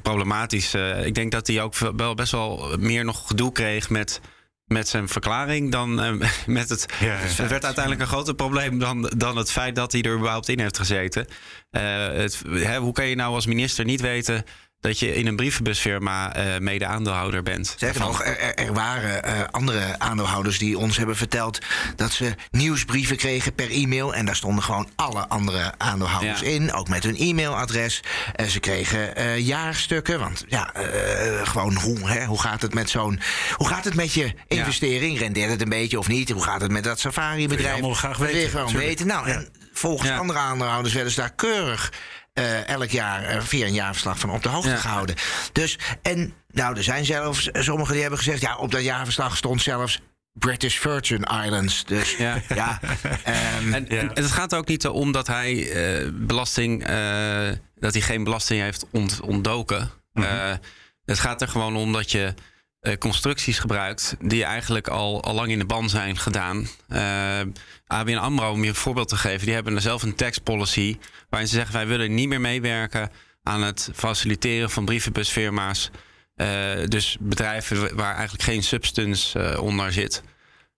[0.02, 0.74] problematisch.
[1.04, 4.20] Ik denk dat hij ook wel best wel meer nog gedoe kreeg met,
[4.68, 6.12] met zijn verklaring dan eh,
[6.46, 6.86] met het.
[6.98, 10.60] het werd uiteindelijk een groter probleem dan, dan het feit dat hij er überhaupt in
[10.60, 11.26] heeft gezeten.
[11.70, 14.44] Eh, het, hè, hoe kan je nou als minister niet weten
[14.80, 17.74] dat je in een brievenbusfirma eh, mede-aandeelhouder bent?
[17.78, 21.58] Zeker nog, er, er- waren eh, andere aandeelhouders die ons hebben verteld
[21.96, 24.14] dat ze nieuwsbrieven kregen per e-mail.
[24.14, 26.46] En daar stonden gewoon alle andere aandeelhouders Ja.
[26.46, 28.02] in, ook met hun e-mailadres.
[28.34, 30.18] En ze kregen eh, jaarstukken.
[30.18, 30.72] Want ja,
[31.44, 33.20] gewoon hoe, hè, hoe gaat het met zo'n.
[33.54, 35.18] Hoe gaat het met je investering?
[35.18, 36.30] Rendeert het een beetje of niet?
[36.30, 37.72] Hoe gaat het met dat safari-bedrijf?
[37.72, 38.88] allemaal graag Dat wil je weten, gewoon natuurlijk.
[38.98, 39.06] weten.
[39.06, 40.16] Nou, en volgens Ja.
[40.16, 41.92] andere aandeelhouders werden ze daar keurig
[42.38, 44.76] eh, elk jaar eh, via een jaarverslag van op de hoogte Ja.
[44.76, 45.14] gehouden.
[45.52, 48.40] Dus, en nou, er zijn zelfs sommigen die hebben gezegd...
[48.40, 50.00] ja, op dat jaarverslag stond zelfs
[50.32, 51.84] British Virgin Islands.
[51.84, 52.80] Dus ja, Ja.
[53.24, 58.02] ehm, En, en het gaat ook niet om dat hij eh, belasting, eh, dat hij
[58.02, 59.90] geen belasting heeft ont- ontdoken.
[60.12, 60.52] Eh,
[61.04, 62.32] het gaat er gewoon om dat je eh,
[62.98, 66.68] constructies gebruikt die eigenlijk al, al lang in de ban zijn gedaan.
[66.88, 67.40] Eh
[67.86, 70.98] ABN AMRO, om je een voorbeeld te geven, die hebben er zelf een tax policy
[71.28, 73.10] waarin ze zeggen wij willen niet meer meewerken
[73.42, 75.90] aan het faciliteren van brievenbusfirma's.
[76.34, 76.48] Eh,
[76.88, 80.22] dus bedrijven waar eigenlijk geen substance eh, onder zit.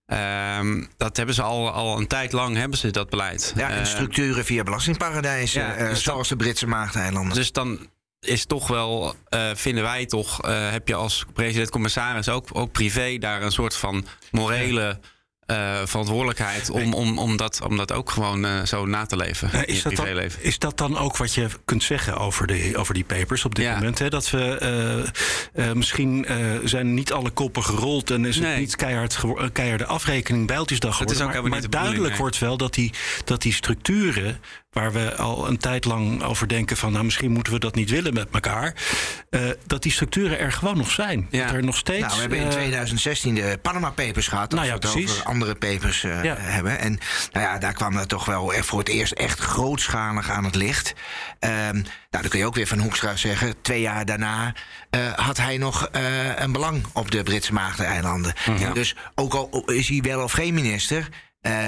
[0.07, 3.53] Ehm, dat hebben ze al, al een tijd lang hebben ze dat beleid.
[3.57, 7.35] ja, en Eh, structuren via belastingparadijzen, ja, eh, dus zoals de Britse Maagdeilanden.
[7.35, 7.89] dus dan
[8.21, 13.19] is toch wel, eh, vinden wij toch, eh, heb je als president-commissaris ook, ook privé
[13.19, 15.01] daar een soort van morele
[15.51, 19.53] eh, verantwoordelijkheid om, om, om, dat, om dat ook gewoon eh, zo na te leven
[19.53, 20.07] Eh, is, dat dan,
[20.39, 23.65] is dat dan ook wat je kunt zeggen over, de, over die papers op dit
[23.65, 23.75] Ja.
[23.75, 23.99] moment?
[23.99, 24.09] Hè?
[24.11, 24.59] Dat we
[25.55, 29.19] eh, eh, misschien eh, zijn niet alle koppen gerold en is het niet keihard,
[29.53, 31.37] keiharde afrekening Bijltjesdag Dat is geworden.
[31.43, 32.19] ook maar maar duidelijk nee.
[32.19, 32.93] wordt wel dat die,
[33.25, 34.41] dat die structuren,
[34.73, 37.91] waar we al een tijd lang over denken van nou misschien moeten we dat niet
[37.91, 38.75] willen met elkaar,
[39.31, 41.27] eh, dat die structuren er gewoon nog zijn.
[41.31, 41.45] Ja.
[41.47, 42.01] Dat er nog steeds.
[42.01, 44.51] Nou, we hebben in eh, 2016 de Panama Papers gehad.
[44.53, 45.11] Nou ja, precies.
[45.11, 46.37] over andere papers eh, Ja.
[46.39, 46.79] hebben.
[46.79, 46.99] En
[47.33, 50.95] nou ja, daar kwam dat toch wel voor het eerst echt grootschalig aan het licht.
[51.39, 53.63] Ehm, nou, dan kun je ook weer van Hoekstra zeggen.
[53.63, 54.55] Twee jaar daarna
[54.91, 58.35] eh, had hij nog eh, een belang op de Britse Maagdeneilanden.
[58.47, 58.73] Mhm.
[58.73, 61.09] Dus ook al is hij wel of geen minister...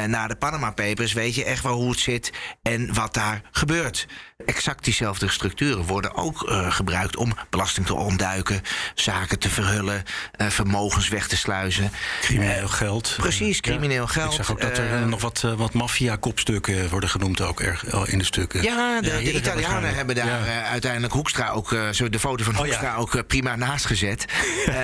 [0.07, 2.33] na de Panama Papers weet je echt wel hoe het zit
[2.63, 4.07] en wat daar gebeurt.
[4.47, 8.63] Exact diezelfde structuren worden ook eh, gebruikt om belasting te ontduiken,
[8.95, 10.03] zaken te verhullen,
[10.33, 11.91] eh, vermogens weg te sluizen.
[12.21, 13.15] Crimineel geld.
[13.19, 14.09] Precies, Eh, crimineel ja.
[14.09, 14.31] geld.
[14.31, 18.25] Ik zag ook dat er nog wat, wat maffia-kopstukken worden genoemd ook erg in de
[18.25, 18.63] stukken.
[18.63, 20.63] Ja, de, de hier Italianen hebben daar Ja.
[20.65, 22.73] uiteindelijk Hoekstra ook, zo de foto van Oh, ja.
[22.73, 24.25] Hoekstra ook prima naast gezet.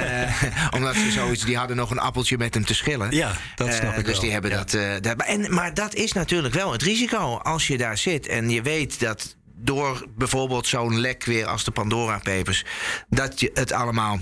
[0.77, 3.11] Omdat ze zoiets, die hadden nog een appeltje met hem te schillen.
[3.11, 4.21] Ja, dat snap ik Dus wel.
[4.23, 5.01] die hebben Ja.
[5.01, 8.63] dat, En, maar dat is natuurlijk wel het risico als je daar zit en je
[8.63, 12.65] weet dat door bijvoorbeeld zo'n lek weer als de Pandora Papers,
[13.09, 14.19] dat je het allemaal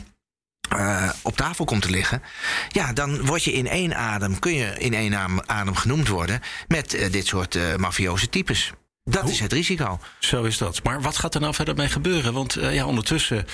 [0.69, 2.23] eh, op tafel komt te liggen.
[2.69, 5.15] Ja, dan word je in één adem, kun je in één
[5.47, 8.73] adem, genoemd worden met eh, dit soort eh mafioze types.
[9.11, 9.99] Dat is het risico.
[10.19, 10.81] Zo is dat.
[10.83, 12.33] Maar wat gaat er nou verder mee gebeuren?
[12.33, 13.47] Want eh, ja, ondertussen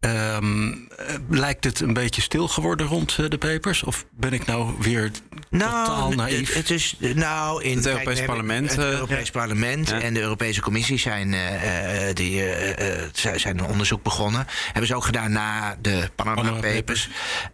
[0.00, 3.82] ehm, eh, lijkt het een beetje stil geworden rond eh, de papers.
[3.82, 5.10] Of ben ik nou weer
[5.50, 6.46] totaal Nou, naïef?
[6.48, 10.00] Het, het is nou in Het Europees Parlement, Het Europees Parlement Ja.
[10.00, 12.44] en de Europese Commissie zijn, eh, eh, die,
[13.12, 14.46] zij- zijn een onderzoek begonnen.
[14.66, 17.08] Hebben ze ook gedaan na de Panama, Panama Papers.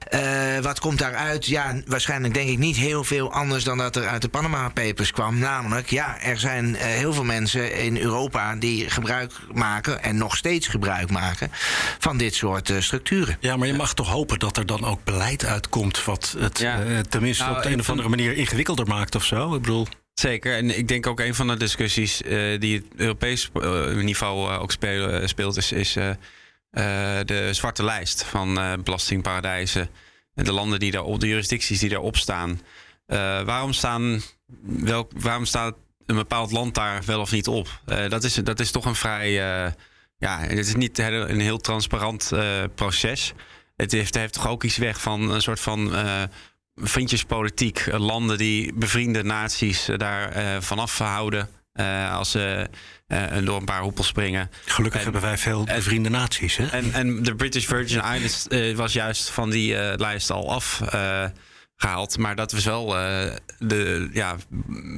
[0.09, 0.21] Eh,
[0.63, 1.47] wat komt daaruit?
[1.47, 5.13] Ja, waarschijnlijk denk ik niet heel veel anders dan dat er uit de Panama Papers
[5.13, 5.39] kwam.
[5.39, 10.37] Namelijk, ja, er zijn eh, heel veel mensen in Europa die gebruik maken en nog
[10.37, 11.51] steeds gebruik maken
[11.99, 13.37] van dit soort eh, structuren.
[13.41, 16.05] Ja, maar je mag toch hopen dat er dan ook beleid uitkomt...
[16.05, 16.85] wat het Ja.
[16.85, 19.55] eh, tenminste Nou, op de een of andere manier ingewikkelder maakt of zo.
[19.55, 20.57] Ik bedoel, Zeker.
[20.57, 23.51] En ik denk ook een van de discussies eh, die het Europees
[24.03, 26.17] niveau eh, ook spelen, speelt, is, is eh, eh,
[27.27, 29.89] de zwarte lijst van eh, belastingparadijzen.
[30.35, 32.61] En de landen die daarop, de jurisdicties die daarop staan.
[33.07, 34.23] Eh, waarom, staan
[34.63, 35.75] welk, waarom staat
[36.07, 37.81] een bepaald land daar wel of niet op?
[37.87, 39.27] Eh, dat, is, dat is toch een vrij.
[39.65, 39.73] eh,
[40.19, 43.33] ja, het is niet heel- een heel transparant eh, proces.
[43.77, 45.93] Het heeft, heeft toch ook iets weg van een soort van.
[46.75, 47.87] vriendjespolitiek.
[47.93, 51.49] Landen die bevriende naties daar vanaf houden.
[52.13, 52.69] als ze
[53.45, 54.51] door een paar hoepels springen.
[54.65, 56.57] gelukkig En- hebben wij veel en- bevriende naties.
[56.57, 56.67] Hè?
[56.67, 60.81] En, en de British Virgin Islands was juist van die lijst al af.
[61.77, 64.37] Eh, gehaald, maar dat was wel eh, de ja,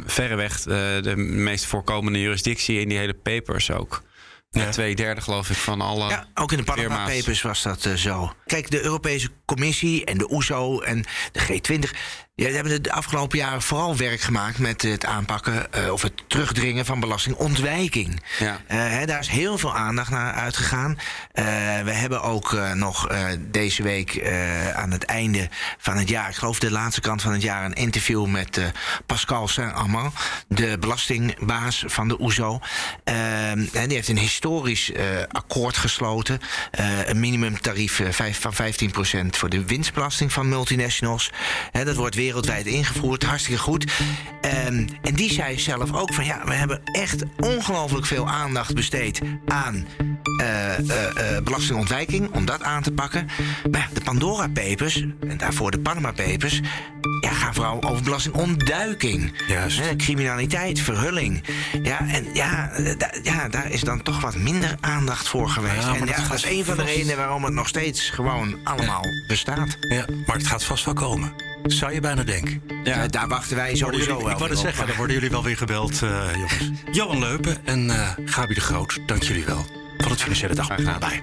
[0.07, 0.65] verreweg eh,
[1.03, 4.03] de meest voorkomende jurisdictie in die hele papers ook.
[4.51, 4.71] Ja.
[4.71, 6.09] Twee derde geloof ik van alle.
[6.09, 7.05] Ja, ook in de Panama.
[7.05, 8.33] Papers was dat eh, zo.
[8.47, 11.91] Kijk, de Europese Commissie en de OESO en de G20...
[12.39, 16.13] Ja, we hebben de afgelopen jaren vooral werk gemaakt met het aanpakken eh, of het
[16.27, 18.23] terugdringen van belastingontwijking.
[18.39, 18.61] Ja.
[18.67, 20.99] Eh, daar is heel veel aandacht naar uitgegaan.
[21.33, 21.45] Eh,
[21.85, 23.07] we hebben ook nog
[23.39, 24.31] deze week
[24.75, 25.49] aan het einde
[25.79, 28.61] van het jaar, ik geloof de laatste kant van het jaar, een interview met
[29.07, 30.15] Pascal Saint-Amand,
[30.49, 32.61] de belastingbaas van de OESO.
[33.05, 34.93] Eh, en die heeft een historisch
[35.29, 36.41] akkoord gesloten.
[37.07, 41.31] Een minimumtarief van 15% voor de winstbelasting van multinationals.
[41.73, 43.93] Dat wordt wereldwijd ingevoerd, hartstikke goed.
[44.41, 49.21] Ehm, en die zei zelf ook van ja, we hebben echt ongelooflijk veel aandacht besteed
[49.47, 49.87] aan
[50.39, 53.27] eh, eh, eh, belastingontwijking, om dat aan te pakken.
[53.71, 56.61] Maar ja, de Pandora Papers, en daarvoor de Panama Papers,
[57.21, 59.33] ja, gaan vooral over belastingontduiking.
[59.47, 59.97] Juist.
[59.97, 61.45] Criminaliteit, verhulling.
[61.83, 62.71] Ja, en ja,
[63.23, 65.83] ja, daar is dan toch wat minder aandacht voor geweest.
[65.83, 68.59] Ja, en dat ja, dat is een van de redenen waarom het nog steeds gewoon
[68.65, 69.77] allemaal bestaat.
[69.81, 71.48] Ja, maar het gaat vast wel komen.
[71.69, 72.63] Zou je bijna denken.
[72.85, 74.65] Ja, daar wachten wij sowieso jullie- wel ik wou het op.
[74.65, 76.71] zeggen, dan worden jullie wel weer gebeld, eh, jongens.
[76.97, 79.67] Johan Leupen en eh Gabi de Groot, dank jullie wel.
[79.99, 80.87] Van het Financiële Dagblad.
[80.87, 81.23] Allebei.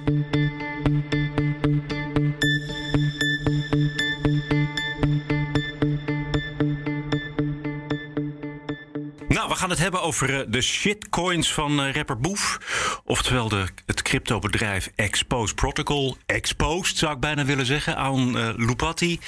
[9.56, 12.60] We gaan het hebben over eh, de shitcoins van eh, rapper Boef.
[13.04, 16.18] Oftewel de, het cryptobedrijf Exposed Protocol.
[16.26, 19.20] Exposed zou ik bijna willen zeggen aan eh Lupati.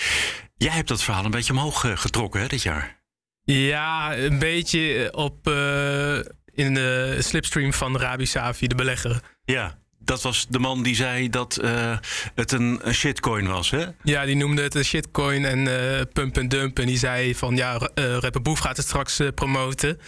[0.56, 3.02] Jij hebt dat verhaal een beetje omhoog getrokken hè, dit jaar.
[3.44, 5.48] Ja, een beetje op,
[6.54, 9.22] in de slipstream van Rabi Safi, de belegger.
[9.44, 11.98] Ja, dat was de man die zei dat eh,
[12.36, 13.86] het een, een shitcoin was, hè?
[14.04, 16.80] Ja, die noemde het een shitcoin en eh, pump en dump.
[16.80, 20.00] En die zei van, ja, uh, rapper Boef gaat het straks promoten.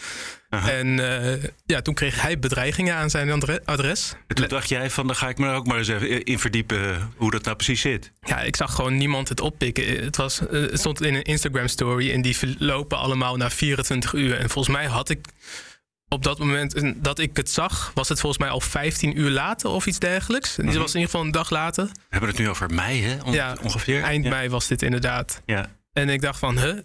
[0.50, 0.88] En
[1.66, 4.14] ja, toen kreeg hij bedreigingen aan zijn adre- adres.
[4.28, 7.12] En toen dacht jij van, dan ga ik me ook maar eens even in verdiepen
[7.16, 8.12] hoe dat nou precies zit.
[8.22, 10.04] Ja, ik zag gewoon niemand het oppikken.
[10.04, 14.38] Het, was, het stond in een Instagram story en die verlopen allemaal na 24 uur.
[14.38, 15.20] En volgens mij had ik
[16.10, 19.70] op dat moment dat ik het zag, was het volgens mij al 15 uur later
[19.70, 20.58] of iets dergelijks.
[20.58, 21.86] En die was in ieder geval een dag later.
[21.86, 23.32] We hebben het nu over mei, hè?
[23.32, 24.04] Ja, ongeveer.
[24.04, 24.30] Eind ja.
[24.30, 25.42] mei was dit inderdaad.
[25.46, 25.70] Ja.
[25.94, 26.78] En ik dacht van, huh,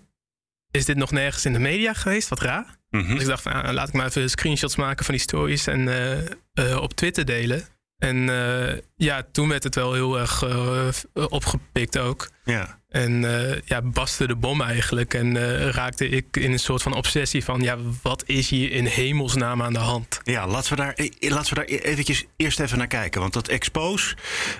[0.70, 2.28] is dit nog nergens in de media geweest?
[2.28, 2.76] Wat raar.
[2.90, 3.12] Mhm.
[3.12, 5.88] Dus ik dacht van, ah, laat ik maar even screenshots maken van die stories en
[5.88, 7.64] eh, eh, op Twitter delen.
[8.04, 10.88] En eh, ja, toen werd het wel heel erg eh,
[11.28, 12.30] opgepikt ook.
[12.44, 12.82] Ja.
[12.88, 15.14] En eh, ja, baste de bom eigenlijk.
[15.14, 17.60] En eh, raakte ik in een soort van obsessie van...
[17.60, 20.20] ja, wat is hier in hemelsnaam aan de hand?
[20.22, 23.20] Ja, laten we daar, eh, laten we daar eventjes eerst even naar kijken.
[23.20, 24.16] Want dat Expose,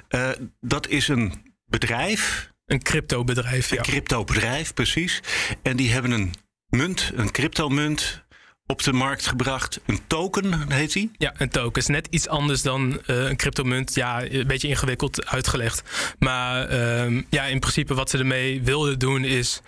[0.09, 0.30] eh,
[0.61, 2.52] dat is een bedrijf.
[2.66, 3.76] Een cryptobedrijf, ja.
[3.76, 5.22] Een cryptobedrijf, precies.
[5.62, 6.35] En die hebben een
[6.68, 8.23] munt, een cryptomunt
[8.66, 9.81] op de markt gebracht.
[9.87, 11.11] Een token heet die.
[11.18, 13.94] Ja, een token is net iets anders dan uh, een cryptomunt.
[13.94, 15.83] Ja, een beetje ingewikkeld uitgelegd.
[16.18, 19.61] Maar uh, ja, in principe wat ze ermee wilden doen is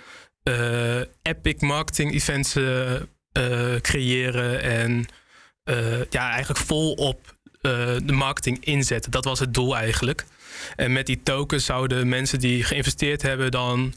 [0.49, 2.93] uh, epic marketing events uh,
[3.81, 5.07] creëren en
[6.11, 9.11] ja, eigenlijk volop de marketing inzetten.
[9.11, 10.25] Dat was het doel eigenlijk.
[10.77, 13.95] En met die tokens zouden mensen die geïnvesteerd hebben dan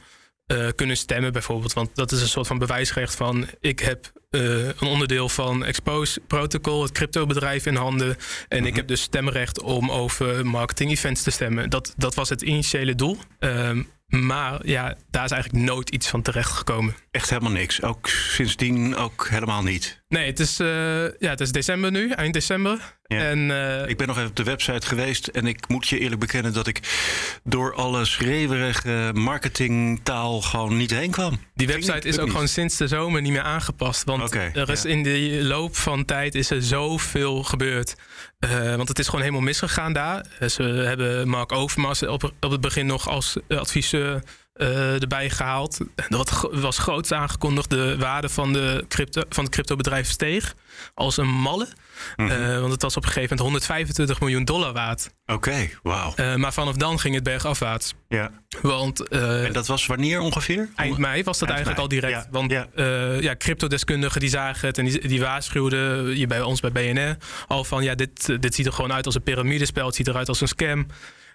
[0.76, 1.74] kunnen stemmen bijvoorbeeld.
[1.74, 3.48] Want dat is een soort van bewijsrecht van...
[3.60, 8.18] ik heb uh, een onderdeel van Expose Protocol, het cryptobedrijf in handen...
[8.48, 11.70] en ik heb dus stemrecht om over marketing events te stemmen.
[11.70, 13.18] Dat, dat was het initiële doel.
[13.40, 16.96] Um, maar ja, daar is eigenlijk nooit iets van terechtgekomen.
[17.12, 17.82] Echt helemaal niks.
[17.82, 20.02] Ook sindsdien ook helemaal niet.
[20.08, 20.68] Nee, het is, uh,
[21.20, 22.98] ja, het is december nu, eind december.
[23.04, 23.20] Ja.
[23.20, 26.20] En, uh, ik ben nog even op de website geweest en ik moet je eerlijk
[26.20, 26.80] bekennen dat ik
[27.44, 31.40] door alle schreeuwerige marketingtaal gewoon niet heen kwam.
[31.54, 32.32] Die website is ook niet.
[32.32, 34.04] gewoon sinds de zomer niet meer aangepast.
[34.04, 34.90] Want okay, er is ja.
[34.90, 37.96] in de loop van tijd is er zoveel gebeurd.
[38.40, 40.26] Uh, want het is gewoon helemaal misgegaan daar.
[40.48, 43.99] Ze hebben Mark Overmars op, op het begin nog als adviseur
[44.60, 45.80] uh, erbij gehaald.
[46.10, 47.70] Dat was groots aangekondigd.
[47.70, 50.56] De waarde van, de crypto, van het cryptobedrijf steeg
[50.94, 51.68] als een malle.
[52.16, 52.42] Mm -hmm.
[52.42, 55.14] uh, want het was op een gegeven moment 125 miljoen dollar waard.
[55.26, 56.14] Oké, okay, wauw.
[56.16, 57.94] Uh, maar vanaf dan ging het bergafwaarts.
[58.08, 58.32] Ja.
[58.62, 60.70] Want, en dat was wanneer ongeveer?
[60.76, 62.02] Eind mei was dat Eind eigenlijk mei.
[62.04, 62.26] al direct.
[62.26, 62.32] Ja.
[62.32, 63.20] Want ja.
[63.20, 67.64] ja, cryptodeskundigen die zagen het en die, die waarschuwden hier bij ons bij BNR al
[67.64, 69.86] van ja, dit, dit ziet er gewoon uit als een piramidespel.
[69.86, 70.88] Het ziet eruit als een scam.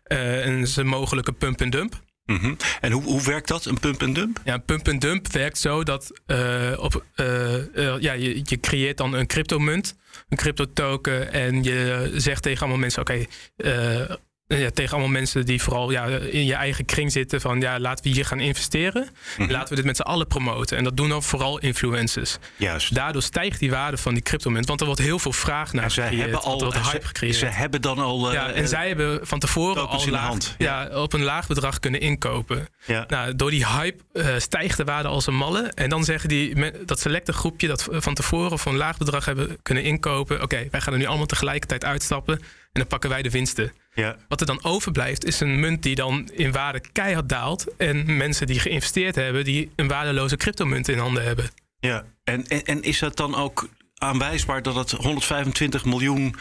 [0.05, 2.03] En een mogelijke pump en dump.
[2.26, 2.56] -hmm.
[2.80, 4.40] En hoe, hoe werkt dat, een pump en dump?
[4.44, 8.60] Ja, een pump en dump werkt zo dat uh, op, uh, uh, ja, je, je
[8.60, 9.96] creëert dan een cryptomunt,
[10.28, 11.32] een cryptotoken.
[11.32, 13.24] En je zegt tegen allemaal mensen: oké,
[13.56, 14.10] eh,
[14.46, 18.04] ja, tegen allemaal mensen die vooral ja, in je eigen kring zitten van ja, laten
[18.04, 19.09] we hier gaan investeren.
[19.38, 19.50] Mhm.
[19.50, 20.76] Laten we dit met z'n allen promoten.
[20.76, 22.37] En dat doen dan vooral influencers.
[22.57, 22.94] Juist.
[22.94, 24.66] Daardoor stijgt die waarde van die cryptomunt.
[24.66, 26.20] Want er wordt heel veel vraag naar En gecreëerd.
[26.20, 27.37] hebben al er wordt hype gecreëerd.
[27.37, 28.28] Ze hebben dan al.
[28.28, 30.54] eh, ja, en zij hebben van tevoren al laag, hand.
[30.59, 30.88] ja.
[31.02, 32.68] op een laag bedrag kunnen inkopen.
[32.85, 33.04] Ja.
[33.09, 35.72] Nou, door die hype eh, stijgt de waarde als een malle.
[35.74, 39.59] En dan zeggen die, dat selecte groepje dat van tevoren voor een laag bedrag hebben
[39.62, 40.42] kunnen inkopen.
[40.42, 42.35] Oké, wij gaan er nu allemaal tegelijkertijd uitstappen.
[42.38, 43.72] En dan pakken wij de winsten.
[43.94, 44.16] Ja.
[44.28, 47.76] Wat er dan overblijft is een munt die dan in waarde keihard daalt.
[47.76, 51.50] En mensen die geïnvesteerd hebben, die een waardeloze cryptomunt in handen hebben.
[51.80, 56.35] Ja, en, en, en is dat dan ook aanwijsbaar dat het 125 miljoen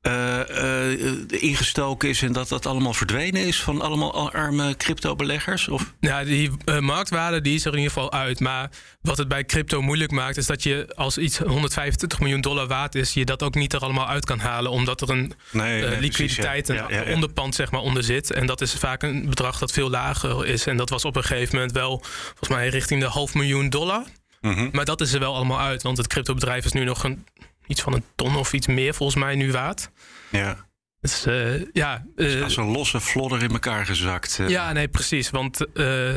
[0.00, 5.68] eh, ingestoken is en dat dat allemaal verdwenen is van allemaal arme crypto-beleggers?
[5.68, 5.94] Of?
[6.00, 8.40] Ja, die eh, marktwaarde die is er in ieder geval uit.
[8.40, 12.66] Maar wat het bij crypto moeilijk maakt, is dat je als iets 125 miljoen dollar
[12.66, 14.70] waard is, je dat ook niet er allemaal uit kan halen.
[14.70, 16.88] Omdat er een Nee, nee, liquiditeit, precies, ja.
[16.88, 17.14] een Ja, ja, ja.
[17.14, 18.32] onderpand zeg maar, onder zit.
[18.32, 20.66] En dat is vaak een bedrag dat veel lager is.
[20.66, 24.04] En dat was op een gegeven moment wel, volgens mij, richting de half miljoen dollar.
[24.40, 24.68] Mhm.
[24.72, 25.82] Maar dat is er wel allemaal uit.
[25.82, 27.24] Want het cryptobedrijf is nu nog een,
[27.68, 29.90] iets van een ton of iets meer volgens mij nu waard.
[30.30, 30.66] Ja.
[31.00, 34.38] Dus eh, ja, eh, Als een losse flodder in elkaar gezakt.
[34.38, 34.48] eh.
[34.48, 35.30] ja, nee, precies.
[35.30, 35.60] Want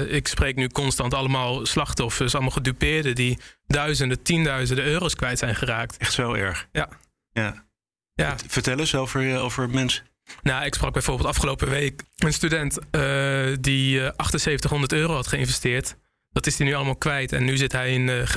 [0.09, 3.37] ik spreek nu constant allemaal slachtoffers, allemaal gedupeerden die
[3.67, 5.97] duizenden, tienduizenden euro's kwijt zijn geraakt.
[5.97, 6.67] Echt zo erg.
[6.71, 6.89] Ja.
[7.33, 7.65] Ja.
[8.13, 8.35] Ja.
[8.47, 10.03] Vertel eens over, over mensen.
[10.41, 12.73] Nou, ik sprak bijvoorbeeld afgelopen week een student
[13.61, 15.95] die eh 7800 euro had geïnvesteerd.
[16.31, 18.27] Dat is hij nu allemaal kwijt en nu zit hij in eh,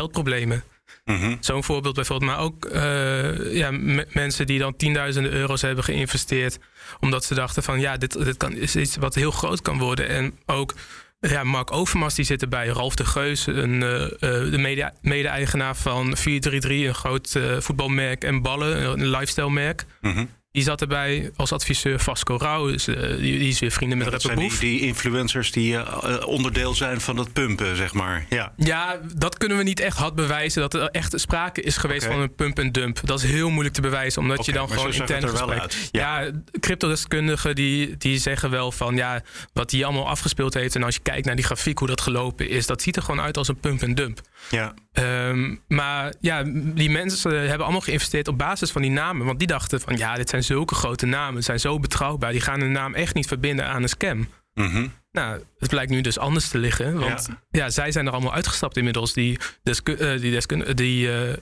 [1.04, 1.36] Mhm.
[1.40, 2.30] Zo'n voorbeeld bijvoorbeeld.
[2.30, 6.58] Maar ook eh, ja, me- mensen die dan tienduizenden euro's hebben geïnvesteerd.
[7.00, 10.08] Omdat ze dachten van ja, dit, dit kan, is iets wat heel groot kan worden.
[10.08, 10.74] En ook
[11.20, 12.66] ja, Mark Overmars die zit erbij.
[12.66, 14.10] Ralf de Geus, een, eh, eh,
[14.50, 16.88] de mede- mede-eigenaar van 433.
[16.88, 19.84] Een groot voetbalmerk en ballen, een lifestyle merk.
[20.00, 20.24] Mhm.
[20.54, 22.66] Die zat erbij als adviseur Vasco Rauw.
[22.66, 26.14] Dus, eh, die, die is weer vrienden met Dat Rapper zijn die, influencers die eh,
[26.14, 28.26] eh, onderdeel zijn van dat pumpen, zeg maar.
[28.28, 28.52] Ja.
[28.56, 30.60] Ja, dat kunnen we niet echt hard bewijzen.
[30.60, 33.00] Dat er echt sprake is geweest van een pump en dump.
[33.04, 35.60] Dat is heel moeilijk te bewijzen, omdat je dan gewoon intern er wel gesprek...
[35.60, 35.88] uit.
[35.90, 38.96] Ja, cryptodeskundigen die, die zeggen wel van...
[38.96, 40.74] ja, wat die allemaal afgespeeld heeft...
[40.74, 42.66] en als je kijkt naar die grafiek, hoe dat gelopen is...
[42.66, 44.20] dat ziet er gewoon uit als een pump en dump.
[44.50, 44.74] Ja.
[44.94, 49.26] Ehm, maar ja, die mensen hebben allemaal geïnvesteerd op basis van die namen.
[49.26, 51.36] Want die dachten van ja, dit zijn zulke grote namen.
[51.36, 52.32] Ze zijn zo betrouwbaar.
[52.32, 54.28] Die gaan hun naam echt niet verbinden aan een scam.
[54.54, 54.86] Mhm.
[55.12, 56.98] Nou, het blijkt nu dus anders te liggen.
[56.98, 61.32] Want ja, zij zijn er allemaal uitgestapt inmiddels, die, desku- eh, die, deskun- die eh,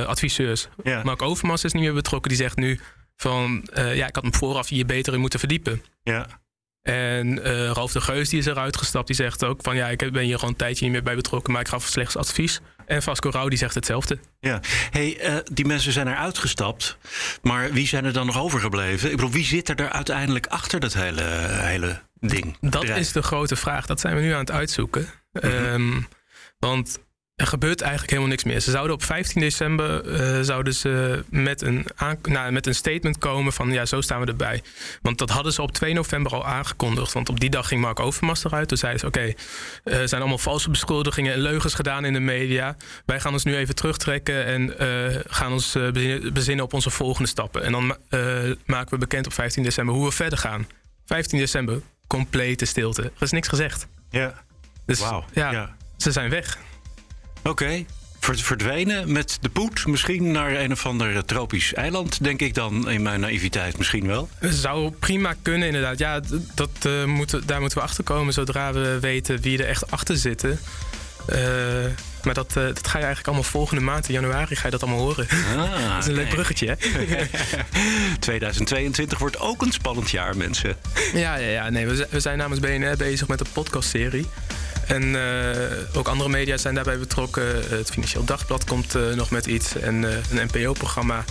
[0.00, 0.68] eh, adviseurs.
[0.82, 1.02] Ja.
[1.02, 2.28] Mark Overmars is niet meer betrokken.
[2.30, 2.80] Die zegt nu
[3.16, 5.82] van eh, ja, ik had me vooraf hier beter in moeten verdiepen.
[6.02, 6.26] Ja.
[6.82, 9.06] En eh Ralf de Geus die is eruit gestapt.
[9.06, 11.52] Die zegt ook van ja, ik ben hier gewoon een tijdje niet meer bij betrokken,
[11.52, 12.60] maar ik gaf slechts advies.
[12.86, 14.18] En Vasco Rauw die zegt hetzelfde.
[14.40, 16.98] Ja, hey, eh, die mensen zijn er uitgestapt.
[17.42, 19.10] Maar wie zijn er dan nog overgebleven?
[19.10, 22.56] Ik bedoel, wie zit er, er uiteindelijk achter dat hele, hele ding?
[22.60, 23.00] Dat bedrijf?
[23.00, 23.86] is de grote vraag.
[23.86, 25.08] Dat zijn we nu aan het uitzoeken.
[25.32, 25.46] Mhm.
[25.46, 26.00] Ehm,
[26.58, 26.98] want
[27.36, 28.60] er gebeurt eigenlijk helemaal niks meer.
[28.60, 31.86] Ze zouden op 15 december eh, zouden ze met, een
[32.22, 34.62] nou, met een statement komen van ja, zo staan we erbij.
[35.02, 37.12] Want dat hadden ze op 2 november al aangekondigd.
[37.12, 38.68] Want op die dag ging Mark Overmars eruit.
[38.68, 39.20] Toen zeiden ze oké,
[39.84, 42.76] eh, er zijn allemaal valse beschuldigingen en leugens gedaan in de media.
[43.06, 45.72] Wij gaan ons nu even terugtrekken en eh, gaan ons
[46.32, 47.62] bezinnen, op onze volgende stappen.
[47.62, 47.96] En dan
[48.66, 50.66] maken we bekend op 15 december hoe we verder gaan.
[51.06, 53.02] 15 december, complete stilte.
[53.02, 53.86] Er is niks gezegd.
[54.10, 54.44] Ja.
[54.86, 55.76] Dus ja, Ja.
[55.96, 56.58] ze zijn weg.
[57.48, 57.84] Oké.
[58.20, 59.86] Verdwenen met de poet.
[59.86, 64.28] Misschien naar een of ander tropisch eiland, denk ik dan in mijn naïviteit misschien wel.
[64.40, 65.98] Zou prima kunnen, inderdaad.
[65.98, 66.20] Ja,
[66.54, 70.16] dat, eh, moeten, daar moeten we achter komen zodra we weten wie er echt achter
[70.16, 70.58] zitten.
[71.26, 71.38] Eh,
[72.22, 74.82] maar dat, eh, dat ga je eigenlijk allemaal volgende maand, in januari, ga je dat
[74.82, 75.26] allemaal horen.
[75.56, 76.76] Ah, dat is een leuk bruggetje, hè?
[78.18, 80.76] 2022 wordt ook een spannend jaar, mensen.
[81.14, 81.70] Ja, ja, ja.
[81.70, 84.26] Nee, we, zijn- we zijn namens BNR bezig met een podcastserie.
[84.86, 87.62] En eh, ook andere media zijn daarbij betrokken.
[87.68, 89.76] Het Financieel Dagblad komt eh, nog met iets.
[89.76, 91.24] En eh, een NPO-programma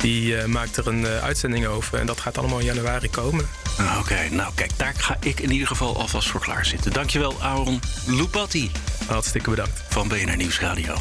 [0.00, 1.98] die eh, maakt er een eh, uitzending over.
[1.98, 3.48] En dat gaat allemaal in januari komen.
[3.78, 6.92] Ah, Oké, nou kijk, daar ga ik in ieder geval alvast voor klaar zitten.
[6.92, 8.70] Dankjewel, Aaron Lupatti.
[9.06, 9.82] Hartstikke bedankt.
[9.88, 10.94] Van BNR Nieuwsradio.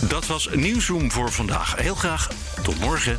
[0.00, 1.74] Dat was Nieuwsroom voor vandaag.
[1.76, 2.28] Heel graag
[2.62, 3.18] tot morgen.